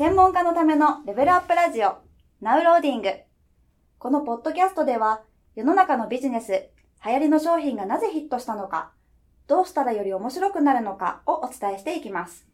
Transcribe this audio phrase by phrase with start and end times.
[0.00, 1.98] 専門家のためのレベルアップラジオ、
[2.40, 3.10] ナウローディング。
[3.98, 5.20] このポッドキャストでは、
[5.54, 6.70] 世の中のビジネス、
[7.04, 8.92] 流行りの商品がなぜヒットしたのか、
[9.46, 12.46] どうしたらより面白くなるのかをお伝えしていきます。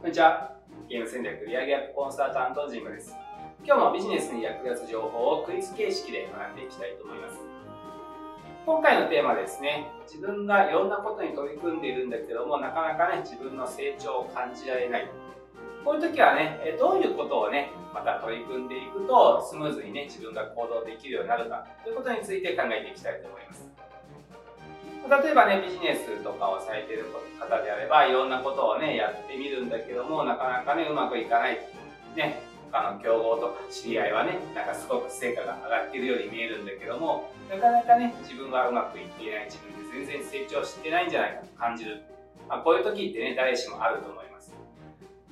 [0.00, 0.52] こんにちは。
[0.88, 3.16] ゲーム戦略売上アップコンサルタントジムです。
[3.64, 7.63] 今日もビジネスに役立つ情報をクイズ形式で学んでいきたいと思います。
[8.64, 15.08] 今回のテーマですね、自分がいろんなことに取り組んでいるんだけども、なかなかね、自分の成長を感じられない。
[15.84, 23.68] こういう時はね、どういうことをね、また取り組んでいくと、スムーズにね、自分が行動できるようになるか、ということについて考えていきたいと思います。
[25.24, 27.04] 例えばね、ビジネスとかをされている
[27.38, 31.58] 方であれば、いろんなことをね、やってみるんだけども、なかなかね、うまくいかない。
[32.16, 32.40] ね、
[32.74, 42.02] 他の競合とか知り合いはね、なんかすごく成果が上がっているように見えるんだけども、なかなかね、自分はうまくいっていない、自分で全然成長してないんじゃないかと感じる。
[42.48, 44.52] まあ、こういう時ってね、誰しもあると思います。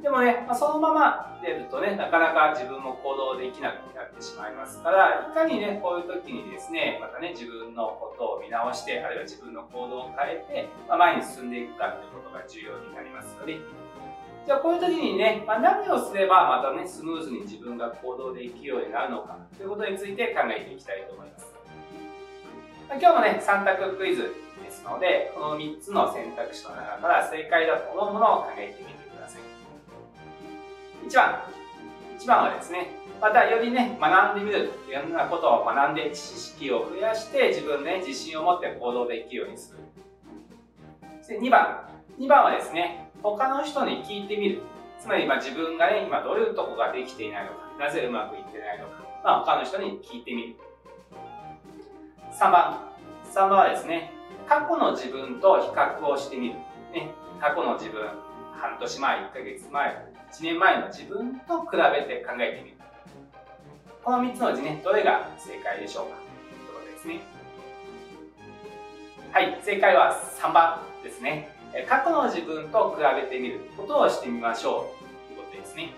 [0.00, 13.58] でもね、まあ、そのまま出るとね、なかなか自分も行動できなくなってしまいますから、いかにね、こういう時にですね、またね、自分のことを見直して、あるいは自分の行動を変えて、まあ、前に進んでいくかっていうことが重要になりますので、
[14.46, 21.46] じゃあこういう時にね、まあ、何をすればまたね、スムーズに自分が行動できるようになるのかということについて考えていきたいと思います。
[22.90, 29.40] 今日もね、3択クイズですので、この3つの選択肢の中から正解だと思うものを考えてみてください。
[31.08, 31.42] 1番。
[32.18, 32.90] 1番はですね、
[33.22, 34.70] またよりね、学んでみる。
[34.90, 39.78] いろんなことを学んで知識を増やして自分ね、自信を持って行動できるようにする。
[41.22, 41.88] そして2番。
[42.18, 44.60] 2番はですね、他の人に聞いてみる。
[44.98, 50.56] つまり、ま、自分がね、今どういうとこができていないのか、なぜうまくいってないのか、まあ、他の人に聞いてみる。
[52.30, 52.90] 3番。
[53.32, 54.12] 3番はですね、
[54.46, 56.54] 過去の自分と比較をしてみる。
[56.92, 58.02] ね、過去の自分、
[58.52, 62.76] 半年前、1ヶ月前、1年前の自分と比べて考えてみる。
[64.04, 66.22] この3つのうちね、どれが正解でしょうかと
[66.54, 67.20] いうことですね。
[69.32, 71.53] はい、正解は3番ですね。
[71.82, 75.92] 過去の自分と比べてみることをしてみましょうということですね。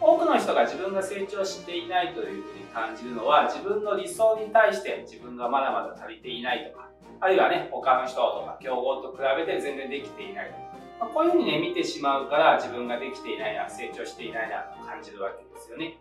[0.00, 6.88] 多くの人が自分が成長していないというふうに感じるのは自分の理想に対して自分がまだまだ足りていないとか、
[7.20, 10.58] あるいはね、他の人とか競合と比べて全然できていないとか、
[11.00, 15.98] まあ、こういうふうにね、見てしまうから自分ができていないな、成長していないなと感じるわけですよね。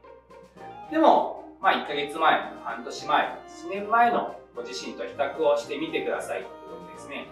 [0.90, 6.50] でも、まあ1ヶ月前、半年前、1年前のご自身と比較をしてみてくださいという
[6.80, 7.28] ことですね。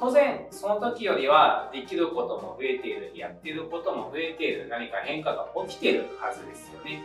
[0.00, 7.02] 当然その時よりはできることも増えているやっていることも増えている何か変化が起きているはずですよね。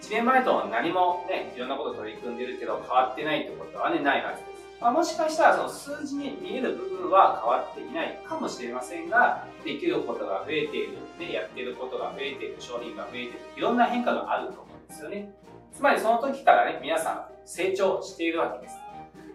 [0.00, 15.34] 1年前と何もねいろんなこと取り組んでるけど変わってないってことはねないはずです、まあ、もしかしたらその数字に見える部分は変わっていないかもしれませんができることが増えている、ね、やってることが増えている商品が増えているいろんな変化があると思うんですよね。
[15.72, 18.87] つまりその時からね皆さん成長しているわけです。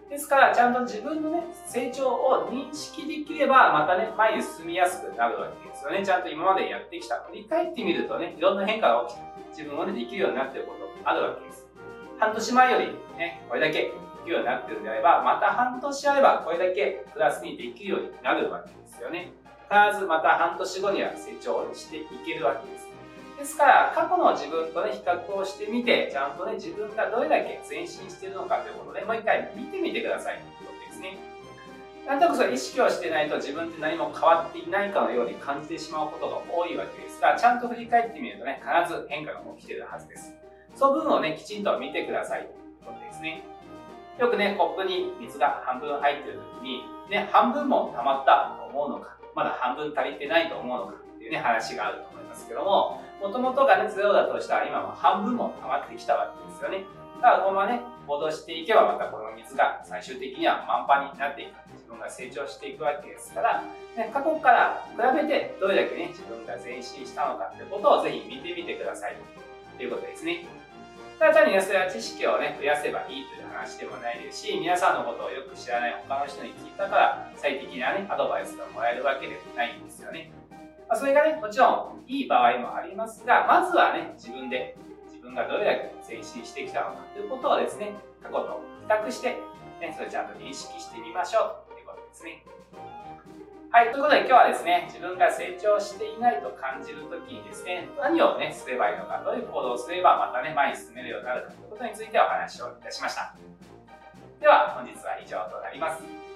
[0.08, 6.04] ですから、ちゃんと自分のね、成長を認識できれば、またね、前に進みやすくなるわけですよね。
[6.04, 7.16] ちゃんと今までやってきた。
[7.28, 11.66] 振り返ってみるとね、いろんな変化が起きて、自分もね、できるようになっていることあるわけです。
[12.18, 12.86] 半年前より
[13.18, 13.92] ね、これだけで
[14.24, 19.32] きるようになってるんであれば、また半年あれば、これだけプラスにできるようになるわけですよね。
[19.70, 22.93] 必ずまた半年後には成長していけるわけです。
[23.38, 31.18] ですから、過去の自分とね、比較をしてみて、ちゃんとね、自分がどれだけ前進しているのかということで、もう一回見てみてくださいということですね。
[32.06, 40.34] なんとなくそれ意識をしてないと自分って何も変わっていないかのように感じてしまうことが多いわけですが、ちゃんと振り返ってみるとね、必ず変化が起きているはずです。
[40.74, 42.52] その部分をね、きちんと見てくださいという
[42.86, 43.42] ことですね。
[44.18, 56.84] よくね、コップに水が半分入ってる時に、ね、半分も溜まったと思うのか、まだ半分足りてないと思うのかっていうね、話があると思いますけども、もともとがね、0だとしたら今も半分も溜まってきたわけですよね。
[57.22, 61.56] だからこのままね、戻していけばまたこの水が最終的には満帆になっていく。
[61.72, 63.64] 自分が成長していくわけですから、
[63.96, 69.16] ね、過去から比べてどれだけね、自分が前進したのかということをぜひ見てみてください。
[69.78, 70.44] ということですね。
[71.18, 80.30] ただ単に、それは知識をね、増やせばいいという話でもないですし、皆さんのことをよく知らない他の人に聞いたから、最適なね、アドバイスがもらえるわけでもないんですよね。
[80.88, 84.76] まあ、それがね、もちろんいい場合もありますが、まずはね、自分で、
[85.06, 89.36] 自分がどれだけ前進してきたのかということをですね、過去と比較して、
[89.80, 92.44] ね、それをちゃんと認識してみましょうということですね。
[93.74, 103.34] はい、ということで今日はですね、自分が成長していないと感じるときにですね、何をね、すればいいのか、どういう行動をすればまたね、前に進めるようになるかということについてお話をいたしました。
[104.40, 106.33] では、本日は以上となります。